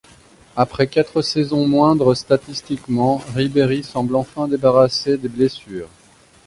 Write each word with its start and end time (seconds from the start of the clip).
Après 0.55 0.87
quatre 0.87 1.21
saisons 1.21 1.67
moindre 1.67 2.15
statistiquement, 2.15 3.21
Ribéry 3.35 3.83
semble 3.83 4.15
enfin 4.15 4.47
débarrasser 4.47 5.15
des 5.15 5.29
blessures. 5.29 5.89